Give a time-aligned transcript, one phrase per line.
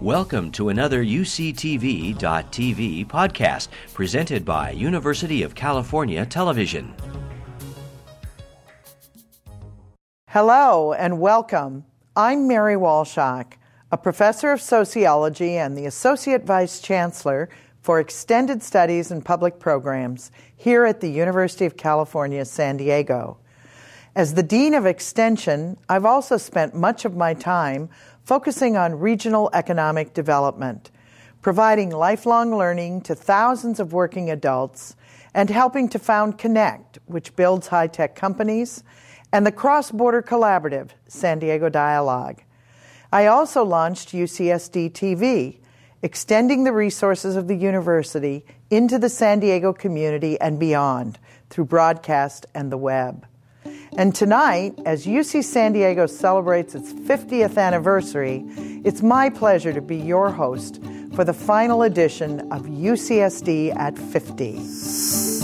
[0.00, 2.16] Welcome to another UCTV.tv
[3.06, 6.94] podcast presented by University of California Television.
[10.28, 11.84] Hello and welcome.
[12.16, 13.58] I'm Mary Walshok,
[13.92, 17.50] a professor of sociology and the Associate Vice Chancellor
[17.82, 23.36] for Extended Studies and Public Programs here at the University of California, San Diego.
[24.16, 27.90] As the Dean of Extension, I've also spent much of my time
[28.30, 30.92] focusing on regional economic development,
[31.42, 34.94] providing lifelong learning to thousands of working adults,
[35.34, 38.84] and helping to found Connect, which builds high tech companies,
[39.32, 42.40] and the cross border collaborative, San Diego Dialogue.
[43.10, 45.58] I also launched UCSD TV,
[46.00, 51.18] extending the resources of the university into the San Diego community and beyond
[51.48, 53.26] through broadcast and the web.
[53.96, 58.44] And tonight, as UC San Diego celebrates its 50th anniversary,
[58.84, 60.80] it's my pleasure to be your host
[61.14, 65.39] for the final edition of UCSD at 50.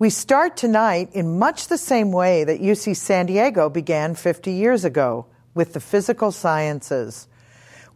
[0.00, 4.82] We start tonight in much the same way that UC San Diego began 50 years
[4.82, 7.28] ago, with the physical sciences.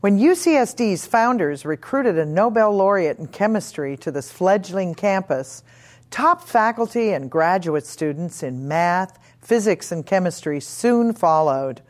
[0.00, 5.62] When UCSD's founders recruited a Nobel laureate in chemistry to this fledgling campus,
[6.11, 11.80] top faculty and graduate students in math, physics, and chemistry soon followed.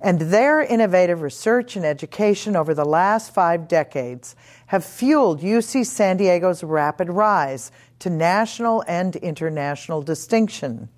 [0.00, 6.16] And their innovative research and education over the last five decades have fueled UC San
[6.16, 10.88] Diego's rapid rise to national and international distinction.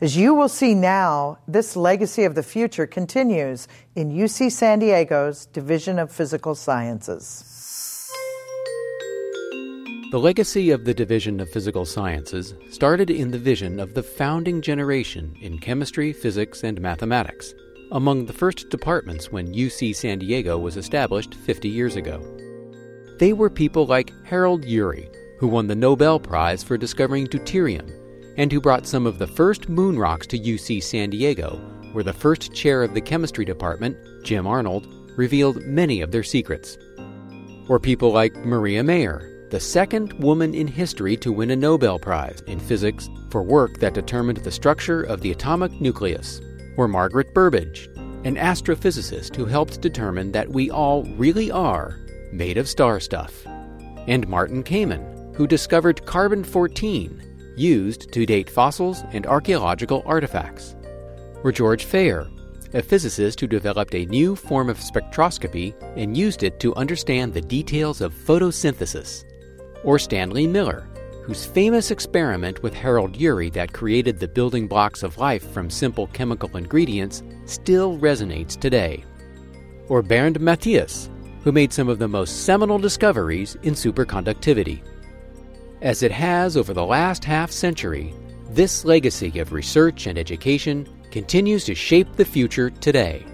[0.00, 5.44] As you will see now, this legacy of the future continues in UC San Diego's
[5.46, 7.44] Division of Physical Sciences.
[10.10, 14.62] The legacy of the Division of Physical Sciences started in the vision of the founding
[14.62, 17.54] generation in chemistry, physics, and mathematics,
[17.92, 22.20] among the first departments when UC San Diego was established 50 years ago.
[23.18, 27.90] They were people like Harold Urey, who won the Nobel Prize for discovering deuterium,
[28.36, 31.60] and who brought some of the first moon rocks to UC San Diego,
[31.92, 34.86] where the first chair of the chemistry department, Jim Arnold,
[35.16, 36.78] revealed many of their secrets.
[37.68, 42.40] Or people like Maria Mayer, the second woman in history to win a Nobel Prize
[42.46, 46.40] in physics for work that determined the structure of the atomic nucleus.
[46.76, 47.88] Or Margaret Burbidge,
[48.24, 51.98] an astrophysicist who helped determine that we all really are
[52.32, 53.46] made of star stuff.
[54.06, 60.74] And Martin Kamen, who discovered carbon 14 used to date fossils and archaeological artifacts.
[61.42, 62.30] were George Feher,
[62.74, 67.40] a physicist who developed a new form of spectroscopy and used it to understand the
[67.40, 69.24] details of photosynthesis.
[69.82, 70.86] Or Stanley Miller,
[71.22, 76.06] whose famous experiment with Harold Urey that created the building blocks of life from simple
[76.08, 79.04] chemical ingredients still resonates today.
[79.88, 81.10] Or Bernd Matthias,
[81.42, 84.82] who made some of the most seminal discoveries in superconductivity.
[85.82, 88.14] As it has over the last half century,
[88.50, 93.24] this legacy of research and education continues to shape the future today.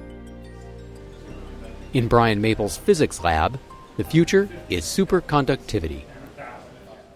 [1.94, 3.58] In Brian Maple's physics lab,
[3.96, 6.02] the future is superconductivity.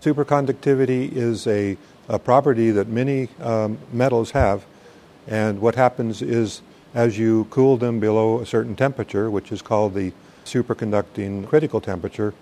[0.00, 1.76] Superconductivity is a,
[2.08, 4.64] a property that many um, metals have,
[5.26, 6.62] and what happens is
[6.94, 10.12] as you cool them below a certain temperature, which is called the
[10.44, 12.34] superconducting critical temperature,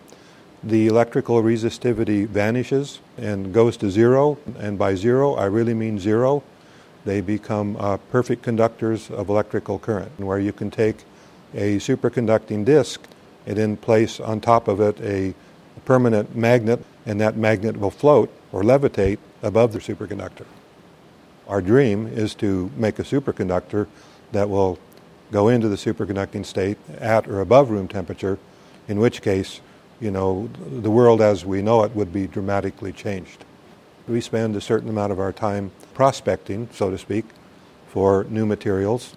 [0.62, 4.38] the electrical resistivity vanishes and goes to zero.
[4.58, 6.42] And by zero, I really mean zero.
[7.04, 11.04] They become uh, perfect conductors of electrical current, where you can take
[11.54, 13.02] a superconducting disk
[13.46, 15.34] and then place on top of it a
[15.84, 20.44] permanent magnet, and that magnet will float or levitate above the superconductor.
[21.48, 23.87] Our dream is to make a superconductor
[24.32, 24.78] that will
[25.32, 28.38] go into the superconducting state at or above room temperature,
[28.88, 29.62] in which case
[30.00, 33.44] you know, the world as we know it would be dramatically changed.
[34.06, 37.25] We spend a certain amount of our time prospecting, so to speak,
[37.88, 39.16] for new materials.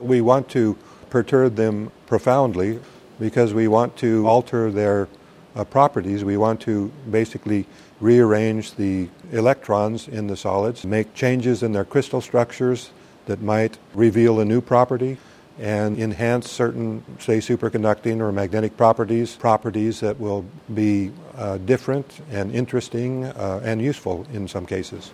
[0.00, 0.78] We want to
[1.10, 2.80] perturb them profoundly
[3.20, 5.08] because we want to alter their
[5.56, 6.22] uh, properties.
[6.22, 7.66] We want to basically
[8.00, 12.90] rearrange the electrons in the solids, make changes in their crystal structures
[13.24, 15.16] that might reveal a new property
[15.58, 20.44] and enhance certain, say, superconducting or magnetic properties, properties that will
[20.74, 25.12] be uh, different and interesting uh, and useful in some cases.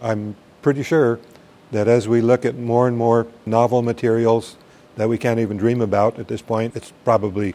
[0.00, 1.20] I'm pretty sure
[1.72, 4.56] that as we look at more and more novel materials
[4.96, 7.54] that we can't even dream about at this point, it's probably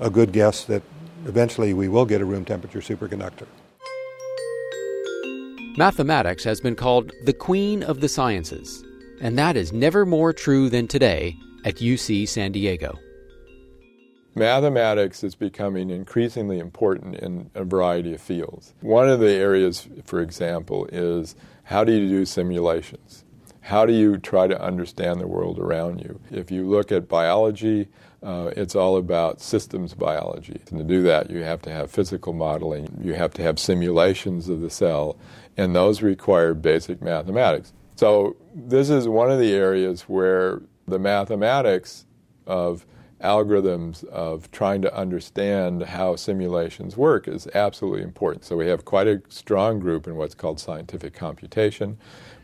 [0.00, 0.82] a good guess that
[1.26, 3.46] eventually we will get a room temperature superconductor.
[5.76, 8.84] Mathematics has been called the queen of the sciences,
[9.20, 12.98] and that is never more true than today at UC San Diego.
[14.34, 18.74] Mathematics is becoming increasingly important in a variety of fields.
[18.80, 21.34] One of the areas, for example, is
[21.64, 23.24] how do you do simulations?
[23.60, 26.20] How do you try to understand the world around you?
[26.30, 27.88] If you look at biology,
[28.22, 30.60] uh, it's all about systems biology.
[30.70, 34.48] And to do that, you have to have physical modeling, you have to have simulations
[34.48, 35.16] of the cell,
[35.56, 37.72] and those require basic mathematics.
[37.96, 42.06] So, this is one of the areas where the mathematics
[42.46, 42.86] of
[43.22, 48.44] algorithms of trying to understand how simulations work is absolutely important.
[48.44, 51.98] So, we have quite a strong group in what's called scientific computation.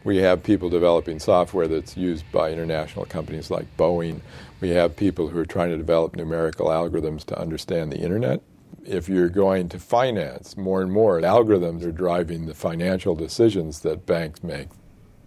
[0.07, 4.21] We have people developing software that's used by international companies like Boeing.
[4.61, 8.41] We have people who are trying to develop numerical algorithms to understand the internet.
[8.85, 14.07] If you're going to finance, more and more algorithms are driving the financial decisions that
[14.07, 14.69] banks make.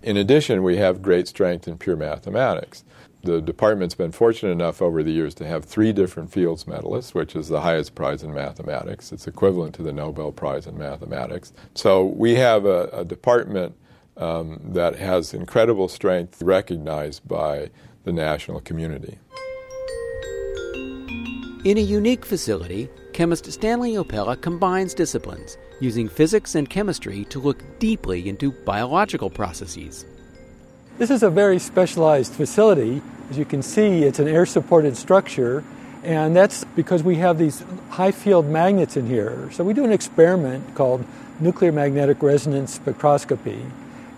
[0.01, 2.85] In addition, we have great strength in pure mathematics.
[3.21, 7.35] The department's been fortunate enough over the years to have three different Fields medalists, which
[7.35, 9.11] is the highest prize in mathematics.
[9.11, 11.51] It's equivalent to the Nobel Prize in mathematics.
[11.75, 13.75] So we have a, a department
[14.19, 17.69] um, that has incredible strength recognized by
[18.03, 19.17] the national community.
[21.65, 27.63] In a unique facility, chemist Stanley Opella combines disciplines, using physics and chemistry to look
[27.79, 30.05] deeply into biological processes.
[30.97, 33.01] This is a very specialized facility.
[33.29, 35.63] As you can see, it's an air supported structure,
[36.03, 39.49] and that's because we have these high field magnets in here.
[39.51, 41.05] So we do an experiment called
[41.39, 43.69] nuclear magnetic resonance spectroscopy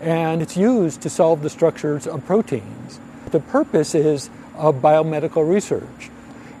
[0.02, 2.98] and it's used to solve the structures of proteins.
[3.30, 6.10] The purpose is of biomedical research,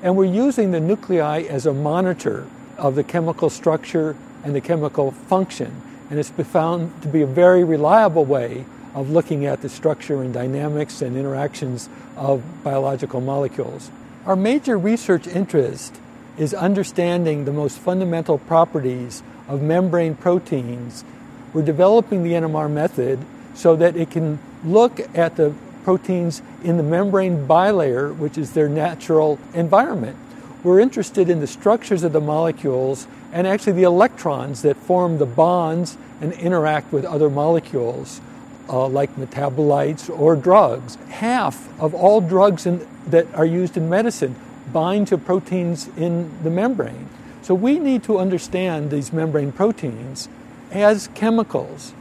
[0.02, 2.46] and we're using the nuclei as a monitor
[2.78, 7.26] of the chemical structure and the chemical function, and it's been found to be a
[7.26, 13.90] very reliable way of looking at the structure and dynamics and interactions of biological molecules.
[14.24, 15.96] Our major research interest
[16.38, 21.04] is understanding the most fundamental properties of membrane proteins
[21.52, 23.18] we're developing the NMR method
[23.54, 25.54] so that it can look at the
[25.84, 30.16] proteins in the membrane bilayer, which is their natural environment.
[30.62, 35.26] We're interested in the structures of the molecules and actually the electrons that form the
[35.26, 38.20] bonds and interact with other molecules,
[38.68, 40.96] uh, like metabolites or drugs.
[41.08, 44.36] Half of all drugs in, that are used in medicine
[44.72, 47.08] bind to proteins in the membrane.
[47.42, 50.28] So we need to understand these membrane proteins
[50.72, 51.92] as chemicals.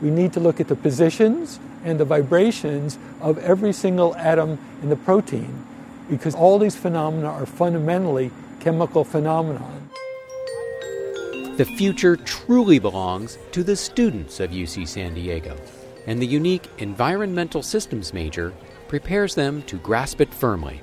[0.00, 4.88] We need to look at the positions and the vibrations of every single atom in
[4.88, 5.64] the protein
[6.10, 8.30] because all these phenomena are fundamentally
[8.60, 9.64] chemical phenomena.
[11.56, 15.56] The future truly belongs to the students of UC San Diego,
[16.06, 18.52] and the unique environmental systems major
[18.88, 20.82] prepares them to grasp it firmly.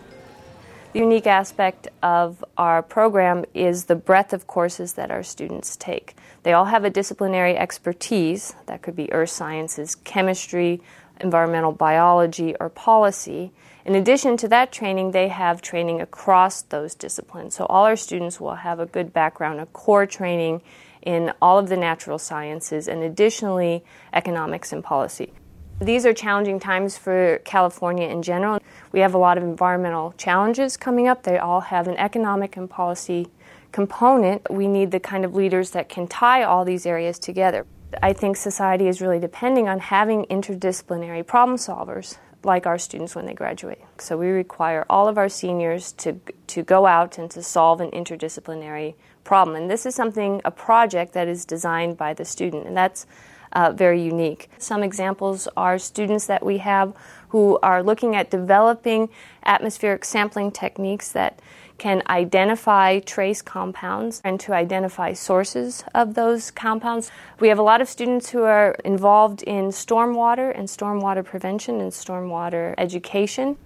[0.92, 6.16] The unique aspect of our program is the breadth of courses that our students take.
[6.42, 10.82] They all have a disciplinary expertise that could be earth sciences, chemistry,
[11.22, 13.52] environmental biology, or policy.
[13.86, 17.54] In addition to that training, they have training across those disciplines.
[17.54, 20.64] So all our students will have a good background, a core training
[21.04, 25.34] in all of the natural sciences, and additionally, economics and policy.
[25.82, 28.60] These are challenging times for California in general.
[28.92, 31.24] We have a lot of environmental challenges coming up.
[31.24, 33.28] They all have an economic and policy
[33.72, 34.52] component.
[34.52, 37.66] We need the kind of leaders that can tie all these areas together.
[38.04, 43.26] I think society is really depending on having interdisciplinary problem solvers like our students when
[43.26, 43.80] they graduate.
[44.00, 47.92] So we require all of our seniors to to go out and to solve an
[47.92, 49.56] interdisciplinary problem.
[49.56, 53.06] And this is something a project that is designed by the student and that's
[53.54, 54.50] uh, very unique.
[54.58, 56.94] Some examples are students that we have
[57.30, 59.10] who are looking at developing
[59.46, 61.40] atmospheric sampling techniques that
[61.78, 67.10] can identify trace compounds and to identify sources of those compounds.
[67.40, 71.92] We have a lot of students who are involved in stormwater and stormwater prevention and
[71.92, 73.58] stormwater education.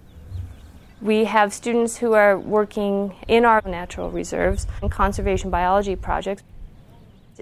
[1.02, 6.44] We have students who are working in our natural reserves and conservation biology projects.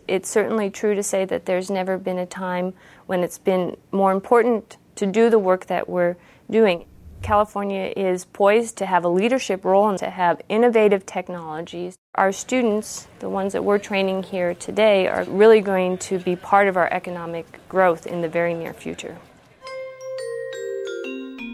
[0.09, 2.75] It's certainly true to say that there's never been a time
[3.07, 6.17] when it's been more important to do the work that we're
[6.51, 6.87] doing.
[7.23, 11.97] California is poised to have a leadership role and to have innovative technologies.
[12.17, 16.67] Our students, the ones that we're training here today, are really going to be part
[16.67, 19.17] of our economic growth in the very near future.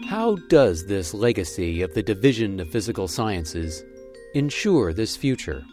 [0.07, 3.83] How does this legacy of the Division of Physical Sciences
[4.33, 5.63] ensure this future?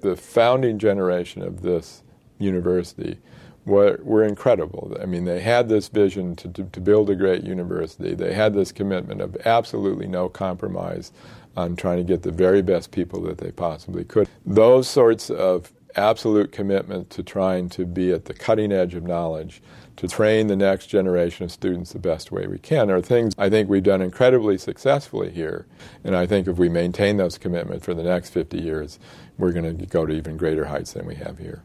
[0.00, 2.02] The founding generation of this
[2.38, 3.18] university
[3.66, 4.96] were, were incredible.
[5.00, 8.14] I mean, they had this vision to, to, to, build a great university.
[8.14, 11.12] They had this commitment of absolutely no compromise
[11.56, 14.28] on trying to get the very best people that they possibly could.
[14.46, 19.60] Those sorts of absolute commitment to trying to be at the cutting edge of knowledge,
[19.96, 23.50] to train the next generation of students the best way we can, are things I
[23.50, 25.66] think we've done incredibly successfully here.
[26.04, 28.98] And I think if we maintain those commitments for the next 50 years,
[29.40, 31.62] we're going to go to even greater heights than we have here.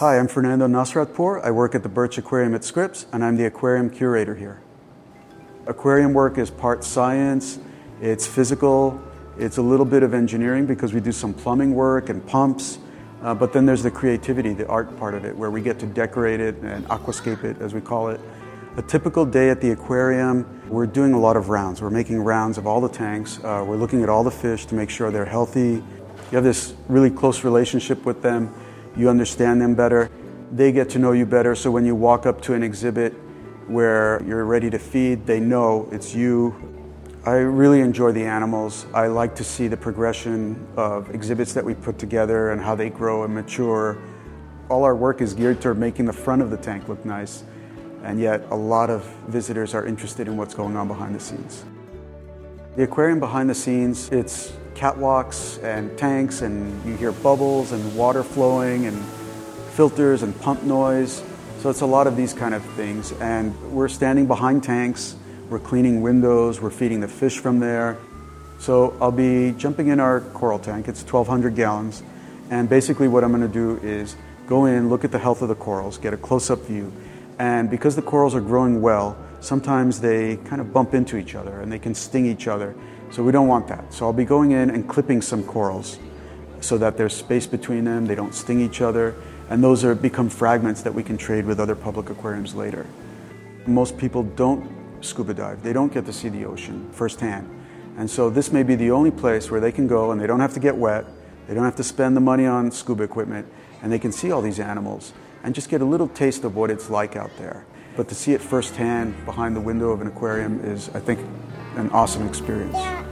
[0.00, 1.44] Hi, I'm Fernando Nosratpour.
[1.44, 4.60] I work at the Birch Aquarium at Scripps, and I'm the aquarium curator here.
[5.66, 7.60] Aquarium work is part science,
[8.00, 9.00] it's physical,
[9.38, 12.78] it's a little bit of engineering because we do some plumbing work and pumps,
[13.22, 15.86] uh, but then there's the creativity, the art part of it, where we get to
[15.86, 18.20] decorate it and aquascape it, as we call it.
[18.76, 21.82] A typical day at the aquarium, we're doing a lot of rounds.
[21.82, 23.38] We're making rounds of all the tanks.
[23.38, 25.82] Uh, we're looking at all the fish to make sure they're healthy.
[26.30, 28.54] You have this really close relationship with them
[28.96, 30.10] you understand them better,
[30.50, 31.54] they get to know you better.
[31.54, 33.12] So when you walk up to an exhibit
[33.66, 36.54] where you're ready to feed, they know it's you.
[37.24, 38.86] I really enjoy the animals.
[38.92, 42.90] I like to see the progression of exhibits that we put together and how they
[42.90, 43.96] grow and mature.
[44.68, 47.44] All our work is geared toward making the front of the tank look nice,
[48.02, 51.64] and yet a lot of visitors are interested in what's going on behind the scenes.
[52.76, 58.22] The aquarium behind the scenes, it's catwalks and tanks, and you hear bubbles and water
[58.22, 59.02] flowing and
[59.72, 61.22] filters and pump noise.
[61.60, 63.12] So it's a lot of these kind of things.
[63.20, 65.16] And we're standing behind tanks,
[65.48, 67.98] we're cleaning windows, we're feeding the fish from there.
[68.58, 72.02] So I'll be jumping in our coral tank, it's 1,200 gallons.
[72.50, 74.16] And basically, what I'm going to do is
[74.46, 76.92] go in, look at the health of the corals, get a close up view.
[77.42, 81.60] And because the corals are growing well, sometimes they kind of bump into each other
[81.60, 82.72] and they can sting each other.
[83.10, 83.92] So we don't want that.
[83.92, 85.98] So I'll be going in and clipping some corals
[86.60, 89.16] so that there's space between them, they don't sting each other,
[89.50, 92.86] and those are become fragments that we can trade with other public aquariums later.
[93.66, 94.70] Most people don't
[95.00, 95.64] scuba dive.
[95.64, 97.50] They don't get to see the ocean firsthand.
[97.98, 100.38] And so this may be the only place where they can go and they don't
[100.38, 101.06] have to get wet,
[101.48, 103.48] they don't have to spend the money on scuba equipment,
[103.82, 106.70] and they can see all these animals and just get a little taste of what
[106.70, 107.64] it's like out there.
[107.96, 111.20] But to see it firsthand behind the window of an aquarium is, I think,
[111.76, 113.11] an awesome experience.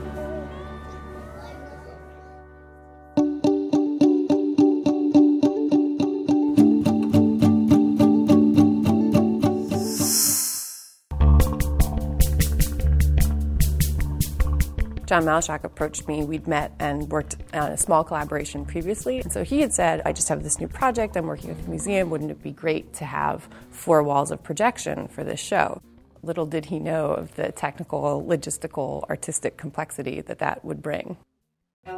[15.11, 16.23] John Malashock approached me.
[16.23, 19.19] We'd met and worked on a small collaboration previously.
[19.19, 21.17] And so he had said, I just have this new project.
[21.17, 22.09] I'm working with the museum.
[22.09, 25.81] Wouldn't it be great to have four walls of projection for this show?
[26.23, 31.17] Little did he know of the technical, logistical, artistic complexity that that would bring.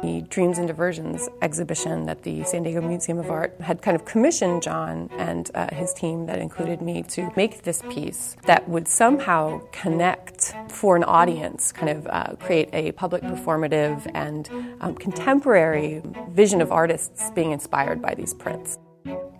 [0.02, 4.06] The Dreams and Diversions exhibition that the San Diego Museum of Art had kind of
[4.06, 8.88] commissioned John and uh, his team, that included me, to make this piece that would
[8.88, 14.48] somehow connect for an audience, kind of uh, create a public performative and
[14.80, 16.00] um, contemporary
[16.30, 18.78] vision of artists being inspired by these prints.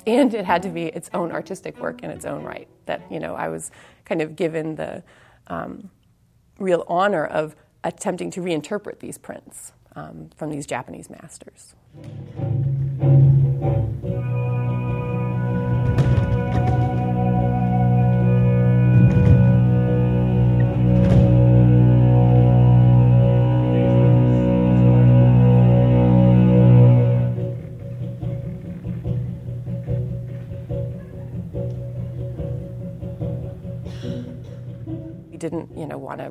[0.06, 2.68] And it had to be its own artistic work in its own right.
[2.84, 3.70] That, you know, I was
[4.04, 5.02] kind of given the
[5.46, 5.90] um,
[6.58, 11.74] real honor of attempting to reinterpret these prints um, from these Japanese masters.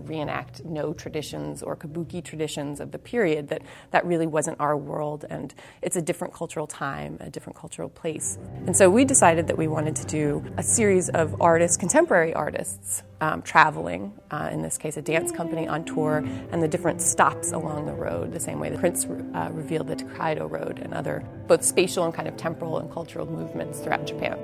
[0.06, 3.48] Reenact Noh traditions or kabuki traditions of the period.
[3.50, 7.90] That that really wasn't our world, and it's a different cultural time, a different cultural
[7.90, 8.38] place.
[8.66, 13.04] And so we decided that we wanted to do a series of artists, contemporary artists,
[13.22, 14.14] um, traveling.
[14.32, 16.18] Uh, in this case, a dance company on tour,
[16.52, 18.34] and the different stops along the road.
[18.34, 22.14] The same way the prints uh, revealed the Tokaido Road and other both spatial and
[22.14, 24.38] kind of temporal and cultural movements throughout Japan.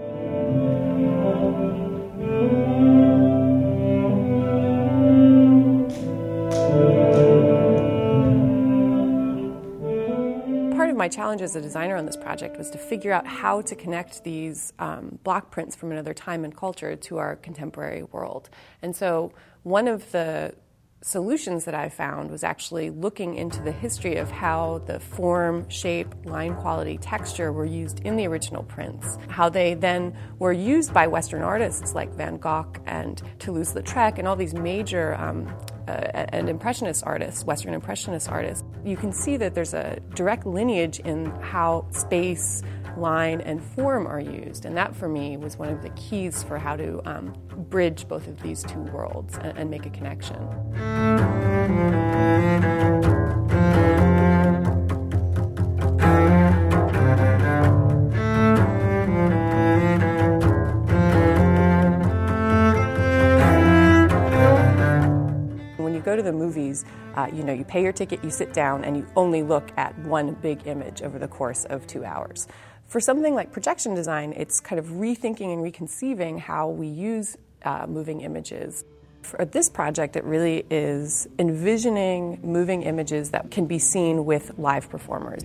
[11.00, 14.24] My challenge as a designer on this project was to figure out how to connect
[14.26, 18.50] these um, block prints from another time and culture to our contemporary world.
[18.82, 19.32] And so,
[19.64, 20.54] one of the
[21.02, 26.14] solutions that I found was actually looking into the history of how the form, shape,
[26.26, 31.08] line quality, texture were used in the original prints, how they then were used by
[31.08, 35.48] Western artists like Van Gogh and Toulouse-Lautrec and all these major um,
[35.88, 35.92] uh,
[36.34, 38.64] and impressionist artists, Western impressionist artists.
[38.84, 42.64] You can see that there's a direct lineage in how space,
[42.98, 46.58] line, and form are used, and that for me was one of the keys for
[46.58, 47.34] how to um,
[47.70, 50.38] bridge both of these two worlds and, and make a connection.
[66.10, 66.86] Go to the movies,
[67.16, 69.98] uh, you know, you pay your ticket, you sit down, and you only look at
[70.00, 72.48] one big image over the course of two hours.
[72.88, 77.86] For something like projection design, it's kind of rethinking and reconceiving how we use uh,
[77.88, 78.84] moving images.
[79.22, 84.90] For this project, it really is envisioning moving images that can be seen with live
[84.90, 85.44] performers.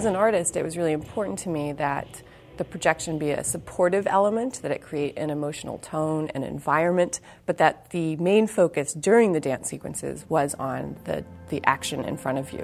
[0.00, 2.22] As an artist, it was really important to me that
[2.56, 7.58] the projection be a supportive element, that it create an emotional tone and environment, but
[7.58, 12.38] that the main focus during the dance sequences was on the, the action in front
[12.38, 12.60] of you.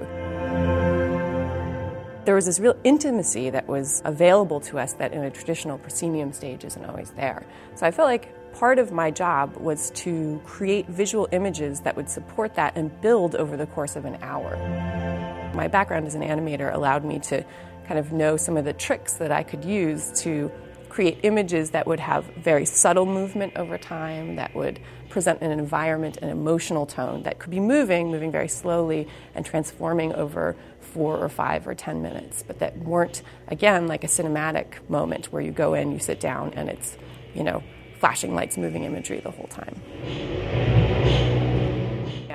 [2.25, 6.33] There was this real intimacy that was available to us that in a traditional proscenium
[6.33, 7.45] stage isn't always there.
[7.75, 12.09] So I felt like part of my job was to create visual images that would
[12.09, 15.36] support that and build over the course of an hour.
[15.53, 17.43] My background as an animator allowed me to
[17.87, 20.51] kind of know some of the tricks that I could use to
[20.89, 26.17] create images that would have very subtle movement over time, that would present an environment,
[26.17, 31.29] an emotional tone that could be moving, moving very slowly, and transforming over four or
[31.29, 35.73] five or ten minutes, but that weren't, again, like a cinematic moment where you go
[35.73, 36.97] in, you sit down, and it's,
[37.33, 37.63] you know,
[37.99, 39.81] flashing lights, moving imagery the whole time.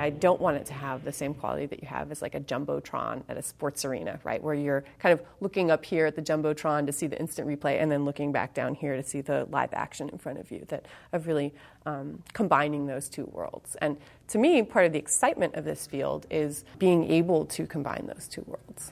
[0.03, 2.41] I don't want it to have the same quality that you have as like a
[2.41, 4.43] jumbotron at a sports arena, right?
[4.43, 7.81] Where you're kind of looking up here at the jumbotron to see the instant replay,
[7.81, 10.65] and then looking back down here to see the live action in front of you.
[10.67, 11.53] That of really
[11.85, 13.77] um, combining those two worlds.
[13.79, 13.95] And
[14.27, 18.27] to me, part of the excitement of this field is being able to combine those
[18.27, 18.91] two worlds.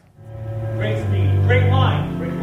[0.77, 2.39] Great speed, great line, great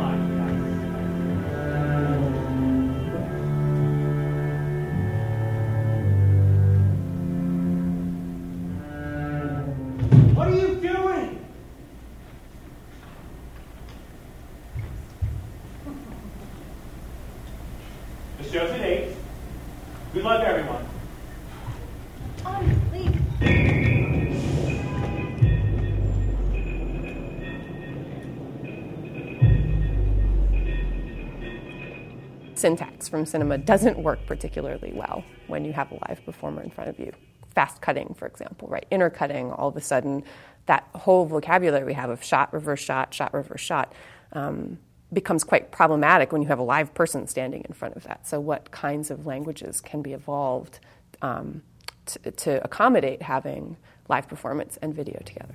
[32.58, 36.90] syntax from cinema doesn't work particularly well when you have a live performer in front
[36.90, 37.12] of you.
[37.54, 38.86] Fast cutting, for example, right?
[38.90, 40.24] Intercutting, all of a sudden,
[40.66, 43.92] that whole vocabulary we have of shot, reverse shot, shot, reverse shot
[44.32, 44.78] um,
[45.12, 48.26] becomes quite problematic when you have a live person standing in front of that.
[48.26, 50.80] So, what kinds of languages can be evolved
[51.22, 51.62] um,
[52.06, 53.76] to, to accommodate having
[54.08, 55.54] live performance and video together?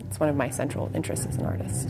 [0.00, 1.88] It's one of my central interests as an artist.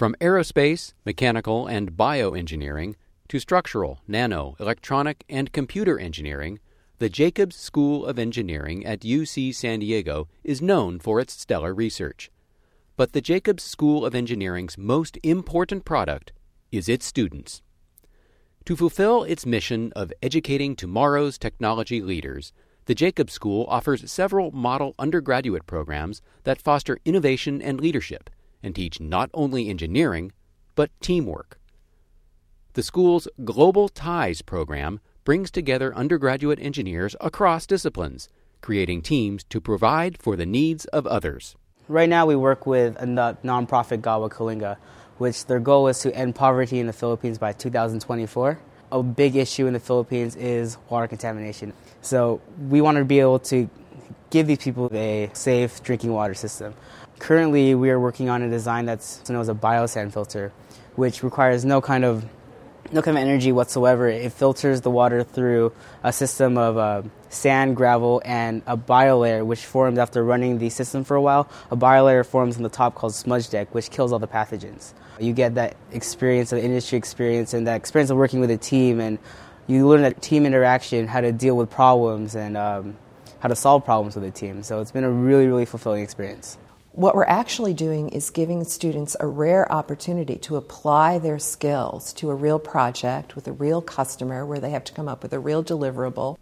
[0.00, 2.94] From aerospace, mechanical, and bioengineering
[3.28, 6.58] to structural, nano, electronic, and computer engineering,
[6.96, 12.30] the Jacobs School of Engineering at UC San Diego is known for its stellar research.
[12.96, 16.32] But the Jacobs School of Engineering's most important product
[16.72, 17.60] is its students.
[18.64, 22.54] To fulfill its mission of educating tomorrow's technology leaders,
[22.86, 28.30] the Jacobs School offers several model undergraduate programs that foster innovation and leadership
[28.62, 30.32] and teach not only engineering,
[30.74, 31.58] but teamwork.
[32.74, 38.28] The school's Global Ties program brings together undergraduate engineers across disciplines,
[38.60, 41.56] creating teams to provide for the needs of others.
[41.88, 44.76] Right now, we work with a nonprofit Gawad Kalinga,
[45.18, 48.60] which their goal is to end poverty in the Philippines by 2024
[48.92, 51.72] a big issue in the Philippines is water contamination.
[52.02, 53.68] So we want to be able to
[54.30, 56.74] give these people a safe drinking water system.
[57.20, 60.52] Currently, we are working on a design that's known as a biosand filter,
[60.96, 62.24] which requires no kind of
[62.92, 64.08] no kind of energy whatsoever.
[64.08, 69.64] It filters the water through a system of uh, sand, gravel, and a biolayer, which
[69.66, 71.48] forms after running the system for a while.
[71.70, 74.94] A biolayer forms on the top called schmutzdecke, which kills all the pathogens.
[75.20, 78.98] You get that experience, the industry experience, and that experience of working with a team,
[78.98, 79.18] and
[79.66, 82.96] you learn that team interaction, how to deal with problems, and um,
[83.40, 84.62] how to solve problems with a team.
[84.62, 86.56] So it's been a really, really fulfilling experience.
[86.92, 92.30] What we're actually doing is giving students a rare opportunity to apply their skills to
[92.30, 95.38] a real project with a real customer where they have to come up with a
[95.38, 96.36] real deliverable.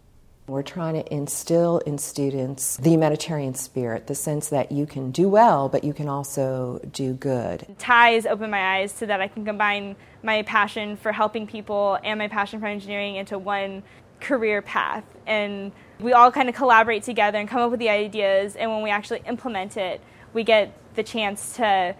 [0.47, 5.29] We're trying to instill in students the humanitarian spirit, the sense that you can do
[5.29, 7.67] well, but you can also do good.
[7.77, 12.17] Ties open my eyes so that I can combine my passion for helping people and
[12.17, 13.83] my passion for engineering into one
[14.19, 15.03] career path.
[15.27, 18.81] And we all kind of collaborate together and come up with the ideas, and when
[18.81, 20.01] we actually implement it,
[20.33, 21.95] we get the chance to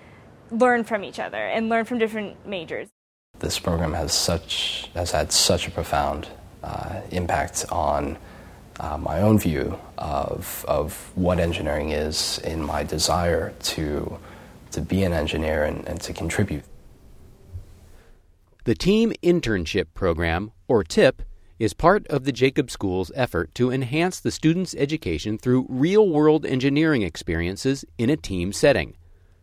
[0.52, 2.90] learn from each other and learn from different majors.
[3.40, 6.28] This program has such has had such a profound
[6.64, 8.18] uh, impact on
[8.80, 14.18] uh, my own view of, of what engineering is in my desire to,
[14.72, 16.64] to be an engineer and, and to contribute.
[18.64, 21.24] The Team Internship Program, or TIP,
[21.60, 26.46] is part of the Jacobs School's effort to enhance the students' education through real world
[26.46, 28.96] engineering experiences in a team setting.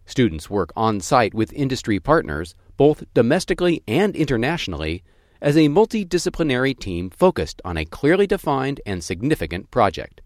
[0.06, 5.04] Students work on site with industry partners, both domestically and internationally,
[5.42, 10.22] as a multidisciplinary team focused on a clearly defined and significant project.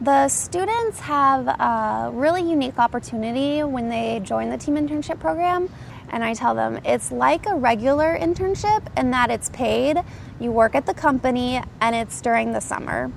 [0.00, 5.68] The students have a really unique opportunity when they join the team internship program.
[6.10, 9.98] And I tell them it's like a regular internship in that it's paid,
[10.40, 13.10] you work at the company, and it's during the summer.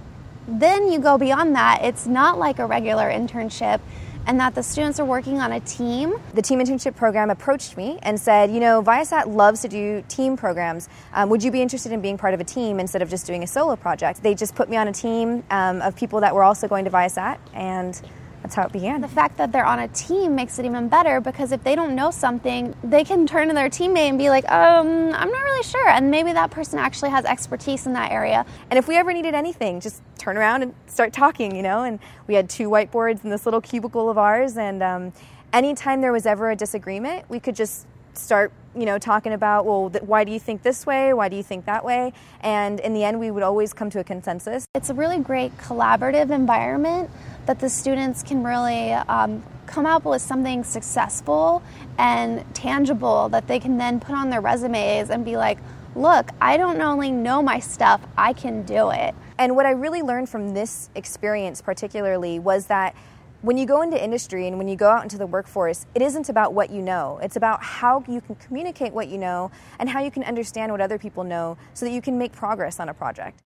[0.48, 3.82] Then you go beyond that, it's not like a regular internship
[4.28, 6.20] and that the students are working on a team.
[6.34, 10.36] The team internship program approached me and said, you know, Viasat loves to do team
[10.36, 10.90] programs.
[11.14, 13.42] Um, would you be interested in being part of a team instead of just doing
[13.44, 14.22] a solo project?
[14.22, 16.92] They just put me on a team um, of people that were also going to
[16.92, 18.00] Viasat, and
[18.48, 19.02] that's how it began.
[19.02, 21.96] The fact that they're on a team makes it even better because if they don't
[21.96, 25.64] know something, they can turn to their teammate and be like, um, I'm not really
[25.64, 25.90] sure.
[25.90, 28.46] And maybe that person actually has expertise in that area.
[28.70, 31.84] And if we ever needed anything, just turn around and start talking, you know?
[31.84, 34.56] And we had two whiteboards in this little cubicle of ours.
[34.56, 35.14] And um,
[35.52, 39.92] anytime there was ever a disagreement, we could just start you know talking about well
[39.92, 42.94] th- why do you think this way why do you think that way and in
[42.94, 47.10] the end we would always come to a consensus it's a really great collaborative environment
[47.48, 51.64] that the students can really um, come up with something successful
[51.98, 55.58] and tangible that they can then put on their resumes and be like
[55.96, 60.02] look i don't only know my stuff i can do it and what i really
[60.02, 62.96] learned from this experience particularly was that
[63.42, 66.28] when you go into industry and when you go out into the workforce, it isn't
[66.28, 67.20] about what you know.
[67.22, 70.82] It's about how you can communicate what you know and how you can understand what
[70.82, 73.44] other people know so that you can make progress on a project.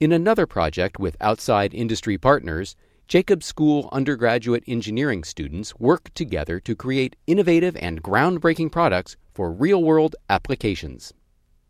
[0.00, 2.74] In another project with outside industry partners,
[3.08, 9.80] Jacobs School undergraduate engineering students work together to create innovative and groundbreaking products for real
[9.80, 11.14] world applications.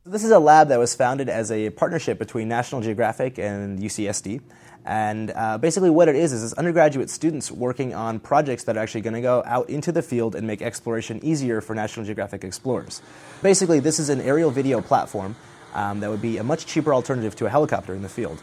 [0.06, 4.40] This is a lab that was founded as a partnership between National Geographic and UCSD.
[4.86, 8.80] And uh, basically, what it is is it's undergraduate students working on projects that are
[8.80, 12.44] actually going to go out into the field and make exploration easier for National Geographic
[12.44, 13.02] explorers.
[13.42, 15.36] Basically, this is an aerial video platform
[15.74, 18.40] um, that would be a much cheaper alternative to a helicopter in the field.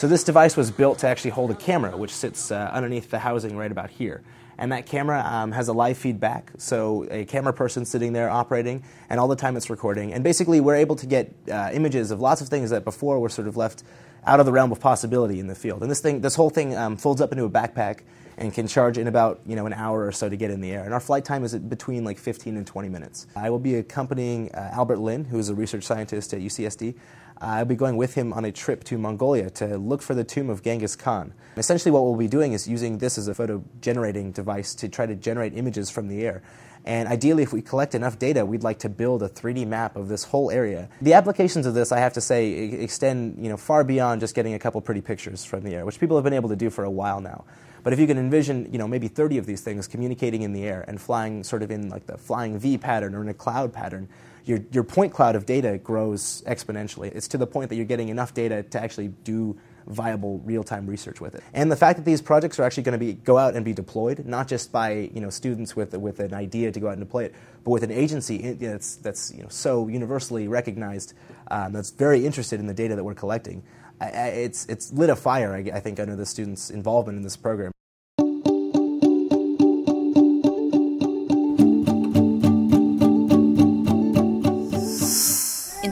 [0.00, 3.18] So, this device was built to actually hold a camera, which sits uh, underneath the
[3.18, 4.22] housing right about here.
[4.56, 8.82] And that camera um, has a live feedback, so a camera person sitting there operating,
[9.10, 10.14] and all the time it's recording.
[10.14, 13.28] And basically, we're able to get uh, images of lots of things that before were
[13.28, 13.82] sort of left
[14.24, 15.82] out of the realm of possibility in the field.
[15.82, 18.00] And this thing, this whole thing um, folds up into a backpack
[18.38, 20.70] and can charge in about you know an hour or so to get in the
[20.70, 20.82] air.
[20.82, 23.26] And our flight time is between like 15 and 20 minutes.
[23.36, 26.94] I will be accompanying uh, Albert Lin, who is a research scientist at UCSD.
[27.40, 30.50] I'll be going with him on a trip to Mongolia to look for the tomb
[30.50, 31.32] of Genghis Khan.
[31.56, 35.06] Essentially, what we'll be doing is using this as a photo generating device to try
[35.06, 36.42] to generate images from the air.
[36.84, 40.08] And ideally, if we collect enough data, we'd like to build a 3D map of
[40.08, 40.88] this whole area.
[41.00, 44.54] The applications of this, I have to say, extend you know, far beyond just getting
[44.54, 46.84] a couple pretty pictures from the air, which people have been able to do for
[46.84, 47.44] a while now.
[47.82, 50.64] But if you can envision, you know, maybe 30 of these things communicating in the
[50.64, 53.72] air and flying sort of in like the flying V pattern or in a cloud
[53.72, 54.08] pattern,
[54.44, 57.14] your, your point cloud of data grows exponentially.
[57.14, 61.20] It's to the point that you're getting enough data to actually do viable real-time research
[61.20, 61.42] with it.
[61.52, 63.72] And the fact that these projects are actually going to be go out and be
[63.72, 67.00] deployed, not just by you know students with with an idea to go out and
[67.00, 71.14] deploy it, but with an agency that's that's you know so universally recognized,
[71.50, 73.62] um, that's very interested in the data that we're collecting.
[74.00, 77.36] I, it's it's lit a fire, I, I think, under the students' involvement in this
[77.36, 77.72] program.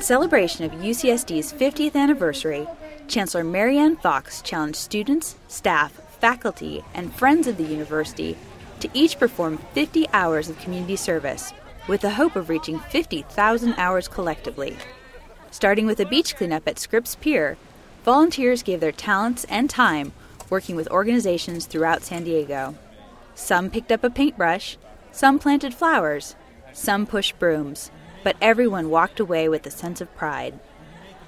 [0.09, 2.67] Celebration of UCSD's 50th anniversary,
[3.09, 8.35] Chancellor Marye Anne Fox challenged students, staff, faculty, and friends of the university
[8.81, 11.53] to each perform 50 hours of community service
[11.89, 14.79] with the hope of reaching 50,000 hours collectively.
[15.51, 17.59] Starting with a beach cleanup at Scripps Pier,
[18.03, 20.13] volunteers gave their talents and time
[20.49, 22.75] working with organizations throughout San Diego.
[23.35, 24.79] Some picked up a paintbrush,
[25.13, 26.35] some planted flowers,
[26.73, 27.91] some pushed brooms,
[28.23, 30.59] but everyone walked away with a sense of pride.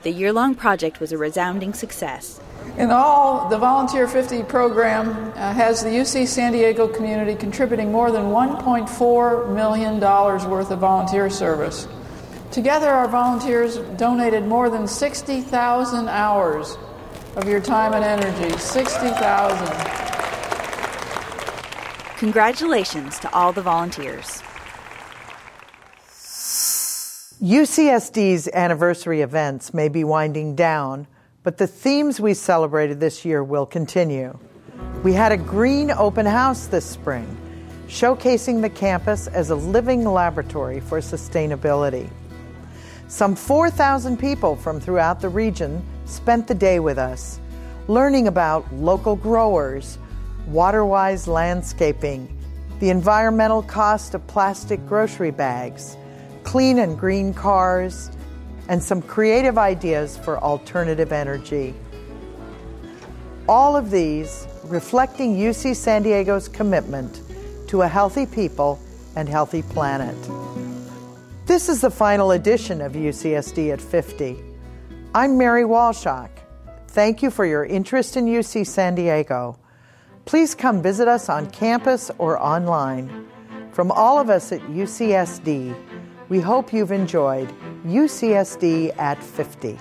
[0.03, 2.41] The year long project was a resounding success.
[2.79, 8.11] In all, the Volunteer 50 program uh, has the UC San Diego community contributing more
[8.11, 11.87] than $1.4 million worth of volunteer service.
[12.51, 16.79] Together, our volunteers donated more than 60,000 hours
[17.37, 18.57] of your time and energy.
[18.59, 20.01] 60,000.
[22.17, 24.43] Congratulations to all the volunteers.
[27.43, 31.07] UCSD's anniversary events may be winding down,
[31.43, 34.39] but the themes we celebrated this year will continue.
[35.03, 37.35] We had a green open house this spring,
[37.89, 42.11] showcasing the campus as a living laboratory for sustainability.
[43.09, 47.41] Some 4,000 people from throughout the region spent the day with us,
[47.89, 49.97] learning about local growers,
[50.49, 52.37] water-wise landscaping,
[52.81, 55.97] the environmental cost of plastic grocery bags,
[56.45, 58.11] clean and green cars,
[58.69, 61.75] and some creative ideas for alternative energy.
[63.49, 67.23] All of these reflecting UC San Diego's commitment
[67.69, 68.79] to a healthy people
[69.17, 70.17] and healthy planet.
[71.47, 74.37] This is the final edition of UCSD at 50.
[75.15, 76.31] I'm Mary Walshok.
[76.87, 79.59] Thank you for your interest in UC San Diego.
[80.27, 83.27] Please come visit us on campus or online.
[83.73, 85.75] From all of us at UCSD,
[86.31, 87.53] we hope you've enjoyed
[87.85, 89.77] UCSD at 50.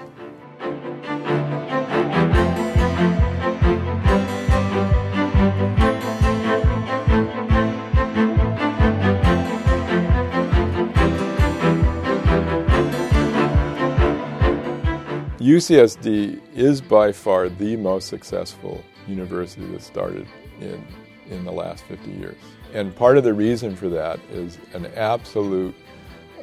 [15.39, 20.27] UCSD is by far the most successful university that started
[20.59, 20.83] in,
[21.29, 22.37] in the last 50 years.
[22.73, 25.75] And part of the reason for that is an absolute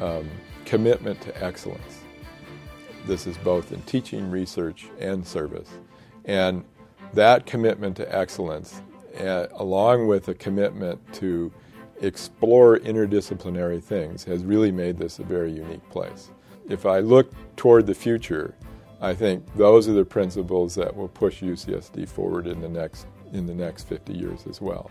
[0.01, 0.29] um,
[0.65, 2.01] commitment to excellence.
[3.07, 5.71] This is both in teaching, research, and service.
[6.25, 6.65] And
[7.15, 8.83] that commitment to excellence,
[9.21, 11.53] uh, along with a commitment to
[12.01, 16.31] explore interdisciplinary things, has really made this a very unique place.
[16.69, 18.55] If I look toward the future,
[19.01, 23.47] I think those are the principles that will push UCSD forward in the next in
[23.47, 24.91] the next 50 years as well.